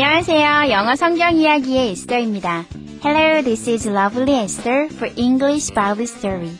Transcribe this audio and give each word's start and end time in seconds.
안녕하세요. 0.00 0.70
영어 0.70 0.94
성경 0.94 1.36
이야기의 1.38 1.90
에스더입니다. 1.90 2.66
Hello, 3.04 3.42
this 3.42 3.68
is 3.68 3.88
Lovely 3.88 4.44
Esther 4.44 4.84
for 4.92 5.12
English 5.16 5.74
Bible 5.74 6.04
Story. 6.04 6.52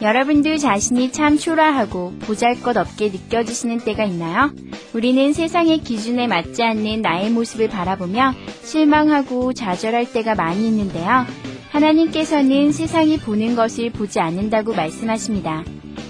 여러분들 0.00 0.58
자신이 0.58 1.10
참 1.10 1.38
초라하고 1.38 2.12
보잘것없게 2.20 3.08
느껴지시는 3.08 3.78
때가 3.78 4.04
있나요? 4.04 4.52
우리는 4.94 5.32
세상의 5.32 5.78
기준에 5.78 6.28
맞지 6.28 6.62
않는 6.62 7.02
나의 7.02 7.30
모습을 7.30 7.68
바라보며 7.68 8.32
실망하고 8.62 9.52
좌절할 9.54 10.12
때가 10.12 10.36
많이 10.36 10.68
있는데요. 10.68 11.26
하나님께서는 11.72 12.70
세상이 12.70 13.18
보는 13.18 13.56
것을 13.56 13.90
보지 13.90 14.20
않는다고 14.20 14.72
말씀하십니다. 14.72 15.64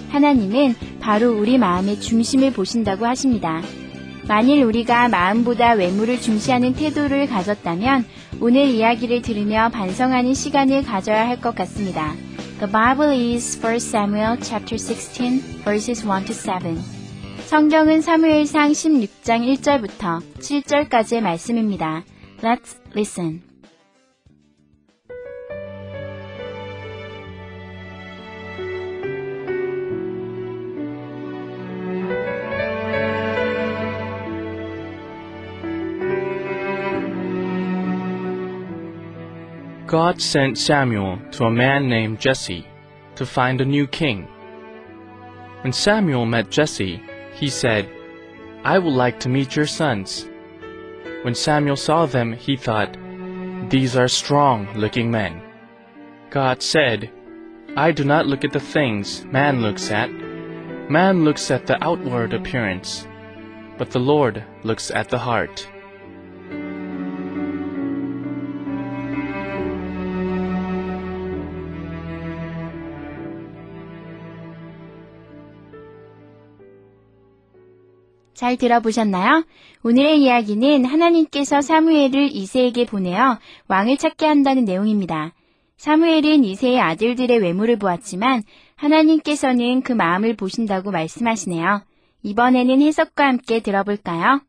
하나님은 0.09 0.75
바로 0.99 1.31
우리 1.31 1.57
마음의 1.57 1.99
중심을 1.99 2.53
보신다고 2.53 3.07
하십니다. 3.07 3.63
만일 4.27 4.63
우리가 4.63 5.09
마음보다 5.09 5.73
외모를 5.73 6.19
중시하는 6.19 6.73
태도를 6.73 7.27
가졌다면 7.27 8.05
오늘 8.39 8.65
이야기를 8.65 9.21
들으며 9.21 9.69
반성하는 9.69 10.33
시간을 10.33 10.83
가져야 10.83 11.27
할 11.27 11.41
것 11.41 11.55
같습니다. 11.55 12.13
The 12.59 12.71
Bible 12.71 13.35
is 13.35 13.59
1 13.65 13.75
Samuel 13.75 14.37
chapter 14.41 14.77
16 14.77 15.63
verses 15.65 16.05
1 16.05 16.25
to 16.25 16.33
7. 16.33 16.77
성경은 17.47 18.01
사무엘상 18.01 18.71
16장 18.71 19.57
1절부터 19.57 20.21
7절까지의 20.39 21.21
말씀입니다. 21.21 22.03
Let's 22.41 22.77
listen. 22.95 23.52
God 39.93 40.19
sent 40.19 40.57
Samuel 40.57 41.19
to 41.33 41.43
a 41.43 41.51
man 41.51 41.87
named 41.87 42.19
Jesse 42.19 42.65
to 43.13 43.27
find 43.27 43.61
a 43.61 43.65
new 43.65 43.85
king. 43.85 44.27
When 45.61 45.71
Samuel 45.71 46.25
met 46.25 46.49
Jesse, 46.49 46.99
he 47.35 47.47
said, 47.47 47.87
I 48.63 48.79
would 48.79 48.95
like 48.95 49.19
to 49.19 49.29
meet 49.29 49.55
your 49.55 49.67
sons. 49.67 50.27
When 51.21 51.35
Samuel 51.35 51.75
saw 51.75 52.07
them, 52.07 52.33
he 52.33 52.57
thought, 52.57 52.97
These 53.69 53.95
are 53.95 54.07
strong 54.07 54.67
looking 54.73 55.11
men. 55.11 55.43
God 56.31 56.63
said, 56.63 57.11
I 57.77 57.91
do 57.91 58.03
not 58.03 58.25
look 58.25 58.43
at 58.43 58.51
the 58.51 58.59
things 58.59 59.23
man 59.25 59.61
looks 59.61 59.91
at. 59.91 60.09
Man 60.89 61.23
looks 61.23 61.51
at 61.51 61.67
the 61.67 61.77
outward 61.83 62.33
appearance, 62.33 63.07
but 63.77 63.91
the 63.91 63.99
Lord 63.99 64.43
looks 64.63 64.89
at 64.89 65.09
the 65.09 65.19
heart. 65.19 65.67
잘 78.43 78.57
들어보셨나요? 78.57 79.45
오늘의 79.85 80.21
이야기는 80.21 80.83
하나님께서 80.83 81.61
사무엘을 81.61 82.35
이세에게 82.35 82.85
보내어 82.85 83.39
왕을 83.69 83.95
찾게 83.95 84.25
한다는 84.25 84.65
내용입니다. 84.65 85.33
사무엘은 85.77 86.43
이세의 86.43 86.77
아들들의 86.77 87.39
외모를 87.39 87.79
보았지만 87.79 88.43
하나님께서는 88.75 89.81
그 89.81 89.93
마음을 89.93 90.35
보신다고 90.35 90.91
말씀하시네요. 90.91 91.83
이번에는 92.23 92.81
해석과 92.81 93.25
함께 93.25 93.61
들어볼까요? 93.61 94.41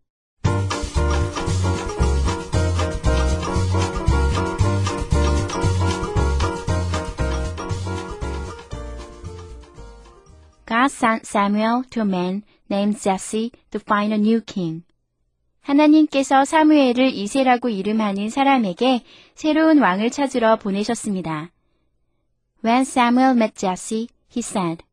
God 10.66 10.86
sent 10.86 11.22
Samuel 11.24 11.82
to 11.90 12.02
a 12.02 12.08
man 12.08 12.42
named 12.74 13.00
Jesse 13.00 13.52
to 13.70 13.80
find 13.80 14.12
a 14.12 14.18
new 14.18 14.40
king. 14.44 14.82
하나님께서 15.60 16.44
사무엘을 16.44 17.14
이세라고 17.14 17.68
이름하는 17.68 18.28
사람에게 18.28 19.02
새로운 19.34 19.78
왕을 19.78 20.10
찾으러 20.10 20.56
보내셨습니다. 20.56 21.50
When 22.64 22.82
Samuel 22.82 23.36
met 23.36 23.54
Jesse, 23.54 24.08
he 24.34 24.40
said, 24.40 24.84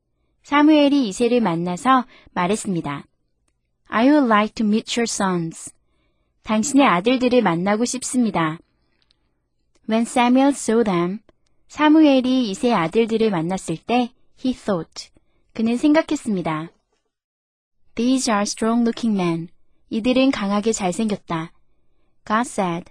사무엘이 0.44 1.08
이세를 1.10 1.42
만나서 1.42 2.06
말했습니다. 2.34 3.06
I 3.88 4.08
would 4.08 4.28
like 4.28 4.54
to 4.56 4.66
meet 4.66 5.00
your 5.00 5.04
sons. 5.10 5.74
당신의 6.44 6.86
아들들을 6.86 7.42
만나고 7.42 7.86
싶습니다. 7.86 8.58
When 9.90 10.04
Samuel 10.04 10.50
saw 10.50 10.84
them, 10.84 11.20
사무엘이 11.68 12.50
이세 12.50 12.74
아들들을 12.74 13.30
만났을 13.30 13.78
때, 13.78 14.12
he 14.44 14.54
thought, 14.54 15.10
그는 15.54 15.78
생각했습니다. 15.78 16.72
These 17.96 18.32
are 18.32 18.44
strong 18.44 18.84
looking 18.84 19.20
men. 19.20 19.50
이들은 19.90 20.32
강하게 20.32 20.72
잘생겼다. 20.72 21.52
God 22.26 22.48
said. 22.48 22.86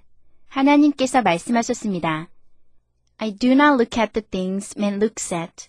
하나님께서 0.49 1.23
말씀하셨습니다. 1.23 2.29
I 3.17 3.35
do 3.35 3.53
not 3.53 3.75
look 3.75 3.99
at 3.99 4.13
the 4.13 4.23
things 4.23 4.79
man 4.79 4.95
looks 4.95 5.33
at. 5.33 5.69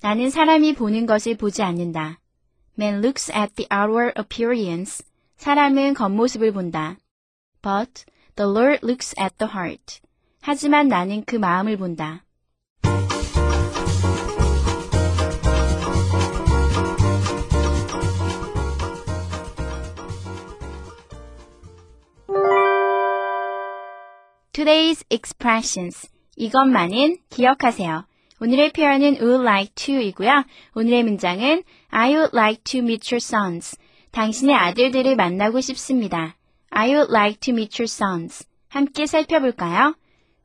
나는 0.00 0.30
사람이 0.30 0.74
보는 0.74 1.04
것을 1.04 1.36
보지 1.36 1.62
않는다. 1.62 2.20
Man 2.78 3.04
looks 3.04 3.30
at 3.32 3.54
the 3.54 3.68
outward 3.70 4.18
appearance. 4.18 5.04
사람은 5.36 5.94
겉모습을 5.94 6.52
본다. 6.52 6.96
But 7.60 8.04
the 8.36 8.50
Lord 8.50 8.80
looks 8.82 9.14
at 9.20 9.36
the 9.36 9.52
heart. 9.52 10.00
하지만 10.40 10.88
나는 10.88 11.24
그 11.24 11.36
마음을 11.36 11.76
본다. 11.76 12.24
Today's 24.52 25.04
expressions. 25.10 26.10
이것만은 26.34 27.18
기억하세요. 27.30 28.04
오늘의 28.40 28.72
표현은 28.72 29.18
would 29.20 29.42
like 29.46 29.74
to이고요. 29.76 30.44
오늘의 30.74 31.04
문장은 31.04 31.62
I 31.90 32.14
would 32.14 32.36
like 32.36 32.64
to 32.64 32.80
meet 32.80 33.14
your 33.14 33.22
sons. 33.22 33.78
당신의 34.10 34.56
아들들을 34.56 35.14
만나고 35.14 35.60
싶습니다. 35.60 36.34
I 36.70 36.92
would 36.92 37.12
like 37.12 37.38
to 37.40 37.52
meet 37.52 37.80
your 37.80 37.84
sons. 37.84 38.44
함께 38.68 39.06
살펴볼까요? 39.06 39.94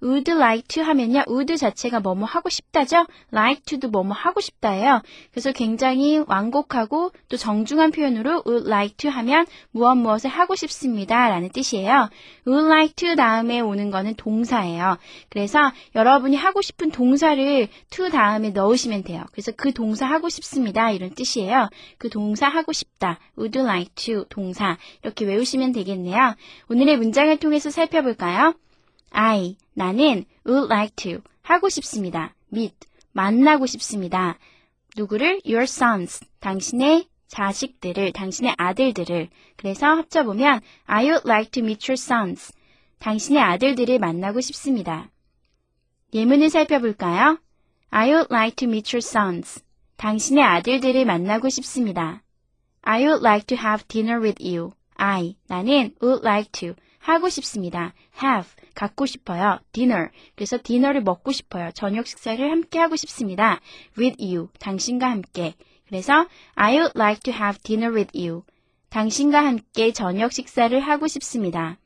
Would 0.03 0.29
like 0.31 0.67
to 0.67 0.83
하면요. 0.83 1.23
would 1.27 1.55
자체가 1.57 1.99
뭐뭐 1.99 2.25
하고 2.25 2.49
싶다죠? 2.49 3.05
like 3.31 3.63
to도 3.65 3.89
뭐뭐 3.89 4.11
하고 4.11 4.41
싶다예요. 4.41 5.01
그래서 5.31 5.51
굉장히 5.51 6.23
완곡하고 6.27 7.11
또 7.29 7.37
정중한 7.37 7.91
표현으로 7.91 8.43
would 8.45 8.67
like 8.67 8.97
to 8.97 9.09
하면 9.09 9.45
무엇 9.71 9.95
무엇을 9.95 10.29
하고 10.29 10.55
싶습니다. 10.55 11.29
라는 11.29 11.49
뜻이에요. 11.49 12.09
would 12.47 12.67
like 12.67 12.93
to 12.95 13.15
다음에 13.15 13.59
오는 13.59 13.91
거는 13.91 14.15
동사예요. 14.15 14.97
그래서 15.29 15.71
여러분이 15.95 16.35
하고 16.35 16.61
싶은 16.61 16.91
동사를 16.91 17.67
to 17.89 18.09
다음에 18.09 18.49
넣으시면 18.49 19.03
돼요. 19.03 19.23
그래서 19.31 19.51
그 19.55 19.73
동사 19.73 20.05
하고 20.05 20.29
싶습니다. 20.29 20.91
이런 20.91 21.11
뜻이에요. 21.11 21.69
그 21.97 22.09
동사 22.09 22.47
하고 22.47 22.73
싶다. 22.73 23.19
would 23.37 23.57
like 23.59 23.93
to 23.95 24.25
동사 24.29 24.77
이렇게 25.03 25.25
외우시면 25.25 25.71
되겠네요. 25.71 26.35
오늘의 26.69 26.97
문장을 26.97 27.35
통해서 27.37 27.69
살펴볼까요? 27.69 28.53
I, 29.11 29.55
나는 29.75 30.25
would 30.47 30.73
like 30.73 30.95
to, 30.95 31.21
하고 31.41 31.69
싶습니다. 31.69 32.33
meet, 32.51 32.75
만나고 33.11 33.65
싶습니다. 33.67 34.39
누구를? 34.97 35.41
your 35.45 35.63
sons, 35.63 36.25
당신의 36.39 37.07
자식들을, 37.27 38.13
당신의 38.13 38.55
아들들을. 38.57 39.29
그래서 39.57 39.87
합쳐 39.87 40.23
보면 40.23 40.61
I 40.85 41.05
would 41.05 41.27
like 41.29 41.51
to 41.51 41.61
meet 41.61 41.91
your 41.91 41.99
sons. 42.01 42.53
당신의 42.99 43.41
아들들을 43.41 43.99
만나고 43.99 44.41
싶습니다. 44.41 45.09
예문을 46.13 46.49
살펴볼까요? 46.49 47.37
I 47.89 48.09
would 48.09 48.33
like 48.33 48.55
to 48.55 48.67
meet 48.67 48.95
your 48.95 49.03
sons. 49.05 49.61
당신의 49.97 50.43
아들들을 50.43 51.03
만나고 51.05 51.49
싶습니다. 51.49 52.23
I 52.81 53.03
would 53.03 53.25
like 53.25 53.45
to 53.47 53.57
have 53.57 53.85
dinner 53.87 54.21
with 54.21 54.41
you. 54.41 54.71
I, 54.95 55.35
나는 55.47 55.95
would 56.01 56.25
like 56.25 56.51
to, 56.53 56.75
하고 56.99 57.29
싶습니다. 57.29 57.93
have, 58.21 58.49
갖고 58.73 59.05
싶어요. 59.05 59.59
dinner, 59.71 60.09
그래서 60.35 60.57
디너를 60.61 61.01
먹고 61.03 61.31
싶어요. 61.31 61.71
저녁 61.73 62.07
식사를 62.07 62.49
함께 62.49 62.79
하고 62.79 62.95
싶습니다. 62.95 63.59
with 63.97 64.23
you, 64.23 64.49
당신과 64.59 65.09
함께. 65.09 65.53
그래서 65.87 66.25
I 66.55 66.77
would 66.77 66.93
like 66.95 67.19
to 67.23 67.33
have 67.33 67.61
dinner 67.61 67.93
with 67.93 68.17
you. 68.17 68.43
당신과 68.89 69.45
함께 69.45 69.91
저녁 69.91 70.31
식사를 70.31 70.77
하고 70.79 71.07
싶습니다. 71.07 71.77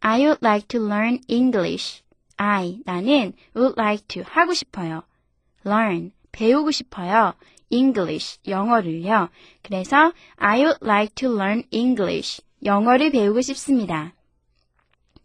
I 0.00 0.20
would 0.20 0.38
like 0.42 0.68
to 0.68 0.80
learn 0.80 1.18
English. 1.28 2.02
I, 2.36 2.80
나는 2.84 3.34
would 3.54 3.74
like 3.76 4.06
to, 4.08 4.22
하고 4.24 4.54
싶어요. 4.54 5.02
learn, 5.66 6.12
배우고 6.32 6.70
싶어요. 6.70 7.34
English, 7.70 8.38
영어를요. 8.46 9.28
그래서 9.62 10.12
I 10.36 10.60
would 10.60 10.78
like 10.82 11.14
to 11.16 11.34
learn 11.34 11.64
English. 11.70 12.42
영어를 12.64 13.10
배우고 13.10 13.40
싶습니다. 13.40 14.12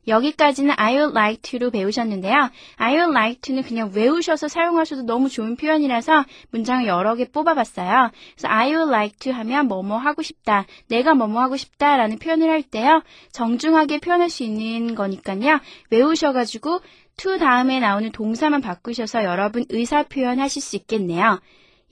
여기까지는 0.08 0.76
I 0.78 0.96
would 0.96 1.18
like 1.18 1.42
to로 1.42 1.72
배우셨는데요. 1.72 2.50
I 2.76 2.96
would 2.96 3.12
like 3.12 3.42
to는 3.42 3.64
그냥 3.64 3.92
외우셔서 3.94 4.48
사용하셔도 4.48 5.04
너무 5.04 5.30
좋은 5.30 5.56
표현이라서 5.56 6.26
문장을 6.52 6.86
여러 6.88 7.16
개 7.16 7.26
뽑아봤어요. 7.30 8.12
그래서 8.36 8.48
I 8.50 8.74
would 8.74 8.90
like 8.90 9.18
to 9.20 9.32
하면 9.32 9.68
뭐뭐 9.68 9.98
하고 9.98 10.22
싶다, 10.22 10.66
내가 10.90 11.14
뭐뭐 11.14 11.42
하고 11.42 11.56
싶다라는 11.56 12.20
표현을 12.20 12.50
할 12.50 12.64
때요. 12.64 13.02
정중하게 13.32 14.00
표현할 14.00 14.30
수 14.30 14.44
있는 14.44 14.96
거니까요. 14.96 15.60
외우셔가지고 15.90 16.82
to 17.16 17.38
다음에 17.38 17.80
나오는 17.80 18.12
동사만 18.12 18.62
바꾸셔서 18.62 19.24
여러분 19.24 19.66
의사 19.70 20.04
표현하실 20.04 20.62
수 20.62 20.76
있겠네요. 20.76 21.40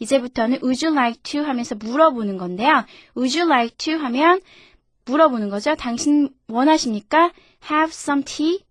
이제부터는 0.02 0.60
would 0.64 0.86
you 0.86 0.94
like 0.98 1.22
to 1.24 1.44
하면서 1.44 1.76
물어보는 1.76 2.38
건데요. 2.38 2.86
would 3.16 3.40
you 3.40 3.50
like 3.50 3.78
to 3.78 3.98
하면 3.98 4.42
물어보는 5.06 5.50
거죠. 5.50 5.76
당신 5.76 6.30
원하십니까? 6.48 7.32
have 7.70 7.92
some 7.92 8.24
tea? 8.24 8.66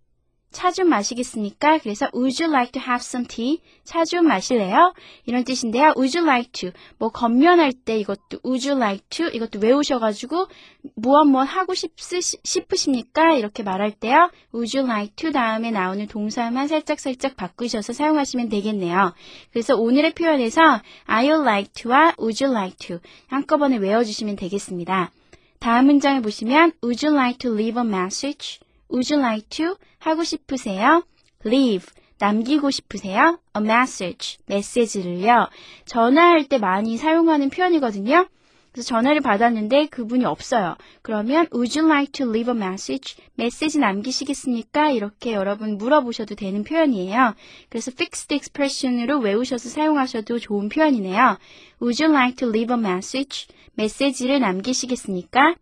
차 0.51 0.71
좀 0.71 0.89
마시겠습니까? 0.89 1.79
그래서 1.79 2.09
would 2.13 2.43
you 2.43 2.53
like 2.53 2.71
to 2.73 2.81
have 2.81 2.99
some 3.01 3.25
tea? 3.27 3.59
차 3.83 4.03
좀 4.03 4.27
마실래요? 4.27 4.93
이런 5.25 5.43
뜻인데요. 5.43 5.93
would 5.95 6.17
you 6.17 6.27
like 6.27 6.51
to 6.51 6.71
뭐 6.97 7.09
건면할 7.09 7.71
때 7.71 7.97
이것도 7.97 8.39
would 8.45 8.67
you 8.69 8.77
like 8.77 9.03
to 9.09 9.27
이것도 9.27 9.59
외우셔가지고 9.59 10.47
무엇 10.95 11.25
무엇 11.25 11.43
하고 11.45 11.73
싶, 11.73 11.93
싶으십니까? 11.97 13.33
이렇게 13.35 13.63
말할 13.63 13.91
때요. 13.91 14.29
would 14.53 14.77
you 14.77 14.89
like 14.89 15.15
to 15.15 15.31
다음에 15.31 15.71
나오는 15.71 16.05
동사만 16.07 16.67
살짝 16.67 16.99
살짝 16.99 17.35
바꾸셔서 17.37 17.93
사용하시면 17.93 18.49
되겠네요. 18.49 19.13
그래서 19.51 19.75
오늘의 19.75 20.13
표현에서 20.13 20.61
I 21.05 21.27
would 21.27 21.41
like 21.47 21.73
to와 21.73 22.13
would 22.19 22.43
you 22.43 22.53
like 22.53 22.77
to 22.87 22.99
한꺼번에 23.27 23.77
외워주시면 23.77 24.35
되겠습니다. 24.35 25.11
다음 25.59 25.85
문장을 25.85 26.21
보시면 26.23 26.71
Would 26.83 27.05
you 27.05 27.15
like 27.15 27.37
to 27.37 27.53
leave 27.53 27.79
a 27.79 27.87
message? 27.87 28.59
Would 28.91 29.13
you 29.13 29.23
like 29.23 29.47
to 29.49 29.75
하고 29.99 30.23
싶으세요? 30.23 31.03
Leave 31.45 31.87
남기고 32.19 32.69
싶으세요? 32.69 33.39
A 33.57 33.63
message 33.63 34.37
메시지를요. 34.45 35.49
전화할 35.85 36.45
때 36.45 36.57
많이 36.57 36.97
사용하는 36.97 37.49
표현이거든요. 37.49 38.27
그래서 38.71 38.87
전화를 38.87 39.19
받았는데 39.19 39.87
그분이 39.87 40.23
없어요. 40.23 40.75
그러면 41.01 41.47
Would 41.53 41.77
you 41.77 41.91
like 41.91 42.11
to 42.13 42.29
leave 42.29 42.53
a 42.53 42.57
message? 42.57 43.15
메시지 43.35 43.79
남기시겠습니까? 43.79 44.91
이렇게 44.91 45.33
여러분 45.33 45.77
물어보셔도 45.77 46.35
되는 46.35 46.63
표현이에요. 46.63 47.33
그래서 47.69 47.91
fixed 47.91 48.33
expression으로 48.33 49.19
외우셔서 49.19 49.67
사용하셔도 49.67 50.39
좋은 50.39 50.69
표현이네요. 50.69 51.37
Would 51.81 52.03
you 52.03 52.15
like 52.15 52.35
to 52.37 52.47
leave 52.47 52.73
a 52.73 52.79
message? 52.79 53.47
메시지를 53.73 54.39
남기시겠습니까? 54.39 55.55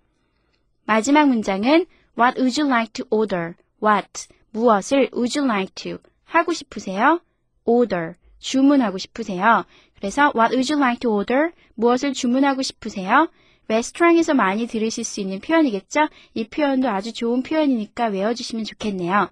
마지막 0.86 1.28
문장은 1.30 1.86
What 2.20 2.38
would 2.38 2.60
you 2.60 2.68
like 2.68 2.92
to 2.96 3.06
order? 3.10 3.56
What, 3.82 4.28
무엇을 4.52 5.12
would 5.14 5.40
you 5.40 5.50
like 5.50 5.74
to 5.76 6.00
하고 6.26 6.52
싶으세요? 6.52 7.22
Order, 7.64 8.16
주문하고 8.40 8.98
싶으세요. 8.98 9.64
그래서 9.96 10.34
What 10.36 10.54
would 10.54 10.70
you 10.70 10.84
like 10.84 11.00
to 11.00 11.12
order? 11.12 11.52
무엇을 11.76 12.12
주문하고 12.12 12.62
싶으세요? 12.62 13.30
레스토랑에서 13.70 14.34
많이 14.34 14.68
들으실 14.68 15.06
수 15.06 15.22
있는 15.22 15.40
표현이겠죠? 15.40 16.10
이 16.34 16.44
표현도 16.50 16.90
아주 16.90 17.14
좋은 17.14 17.42
표현이니까 17.42 18.08
외워주시면 18.08 18.66
좋겠네요. 18.66 19.30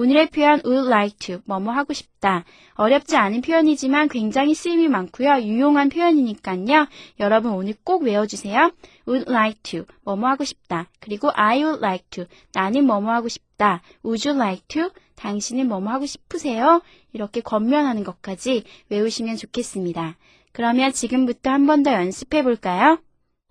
오늘의 0.00 0.30
표현 0.30 0.62
would 0.64 0.88
like 0.88 1.18
to, 1.18 1.42
뭐뭐 1.44 1.72
하고 1.74 1.92
싶다. 1.92 2.44
어렵지 2.72 3.16
않은 3.16 3.42
표현이지만 3.42 4.08
굉장히 4.08 4.54
쓰임이 4.54 4.88
많고요. 4.88 5.42
유용한 5.42 5.90
표현이니까요. 5.90 6.86
여러분 7.20 7.52
오늘 7.52 7.74
꼭 7.84 8.04
외워주세요. 8.04 8.72
would 9.06 9.30
like 9.30 9.60
to, 9.62 9.84
뭐뭐 10.04 10.26
하고 10.26 10.44
싶다. 10.44 10.88
그리고 11.00 11.30
I 11.34 11.62
would 11.62 11.84
like 11.84 12.06
to, 12.12 12.24
나는 12.54 12.86
뭐뭐 12.86 13.10
하고 13.12 13.28
싶다. 13.28 13.82
would 14.02 14.26
you 14.26 14.40
like 14.40 14.64
to, 14.68 14.88
당신은 15.16 15.68
뭐뭐 15.68 15.90
하고 15.90 16.06
싶으세요? 16.06 16.80
이렇게 17.12 17.42
권면하는 17.42 18.02
것까지 18.02 18.64
외우시면 18.88 19.36
좋겠습니다. 19.36 20.16
그러면 20.52 20.92
지금부터 20.92 21.50
한 21.50 21.66
번 21.66 21.82
더 21.82 21.92
연습해 21.92 22.42
볼까요? 22.42 22.98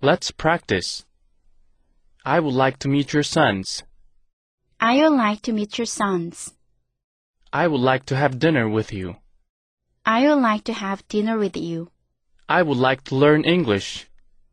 Let's 0.01 0.35
practice. 0.35 1.05
I 2.23 2.39
would 2.39 2.55
like 2.57 2.79
to 2.79 2.89
meet 2.89 3.15
your 3.15 3.21
sons. 3.23 3.83
I 4.81 5.01
would 5.01 5.17
like 5.17 5.41
to 5.41 5.51
meet 5.51 5.77
your 5.77 5.85
sons. 5.85 6.53
I 7.51 7.67
would 7.67 7.81
like 7.81 8.05
to 8.05 8.15
have 8.15 8.39
dinner 8.39 8.69
with 8.69 8.93
you. 8.93 9.17
I 10.05 10.27
would 10.27 10.41
like 10.41 10.63
to 10.65 10.73
have 10.73 11.05
dinner 11.09 11.37
with 11.37 11.57
you. 11.57 11.91
I 12.47 12.61
would 12.61 12.77
like 12.77 13.03
to 13.05 13.15
learn 13.15 13.43
English. 13.43 14.07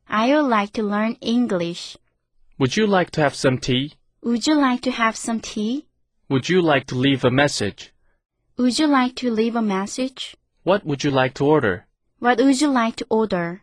I 0.09 0.35
would 0.35 0.49
like 0.49 0.73
to 0.73 0.83
learn 0.83 1.17
English. 1.21 1.97
Would 2.59 2.77
you 2.77 2.89
like 2.89 3.13
to 3.13 3.21
have 3.21 3.37
some 3.37 3.59
tea? 3.59 3.95
Would 4.23 4.49
you 4.49 4.57
like 4.57 4.81
to 4.83 4.91
have 4.91 5.17
some 5.17 5.39
tea? 5.39 5.87
Would 6.29 6.49
you 6.49 6.61
like 6.61 6.87
to 6.87 6.97
leave 6.97 7.25
a 7.25 7.31
message? 7.31 7.95
Would 8.59 8.81
you 8.81 8.89
like 8.89 9.15
to 9.17 9.31
leave 9.31 9.55
a 9.55 9.63
message? 9.63 10.37
What 10.65 10.85
would 10.85 11.05
you 11.05 11.13
like 11.13 11.35
to 11.35 11.47
order? 11.47 11.87
What 12.19 12.39
would 12.39 12.61
you 12.61 12.69
like 12.69 12.97
to 12.97 13.07
order? 13.09 13.63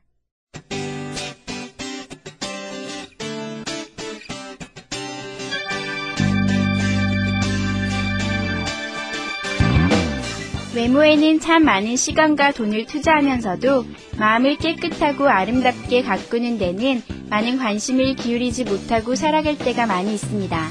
외모에는 10.84 11.40
참 11.40 11.64
많은 11.64 11.96
시간과 11.96 12.52
돈을 12.52 12.86
투자하면서도 12.88 13.86
마음을 14.20 14.58
깨끗하고 14.58 15.30
아름답게 15.30 16.02
가꾸는 16.02 16.58
데는 16.58 17.02
많은 17.30 17.58
관심을 17.58 18.16
기울이지 18.16 18.66
못하고 18.66 19.16
살아갈 19.16 19.58
때가 19.58 19.86
많이 19.86 20.14
있습니다. 20.14 20.70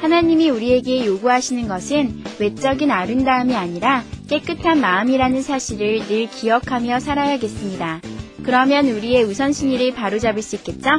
하나님이 0.00 0.48
우리에게 0.50 1.06
요구하시는 1.06 1.66
것은 1.66 2.22
외적인 2.38 2.92
아름다움이 2.92 3.56
아니라 3.56 4.04
깨끗한 4.28 4.80
마음이라는 4.80 5.42
사실을 5.42 6.06
늘 6.06 6.28
기억하며 6.30 7.00
살아야겠습니다. 7.00 8.00
그러면 8.44 8.86
우리의 8.90 9.24
우선순위를 9.24 9.94
바로잡을 9.94 10.40
수 10.40 10.54
있겠죠? 10.56 10.90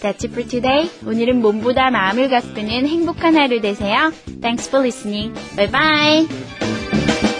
That's 0.00 0.24
it 0.24 0.28
for 0.28 0.48
today. 0.48 0.90
오늘은 1.06 1.42
몸보다 1.42 1.90
마음을 1.90 2.30
가꾸는 2.30 2.86
행복한 2.86 3.36
하루 3.36 3.60
되세요. 3.60 4.10
Thanks 4.40 4.70
for 4.70 4.82
listening. 4.86 5.34
Bye 5.54 5.70
bye. 5.70 7.39